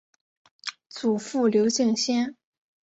[0.89, 2.35] 祖父刘敬先。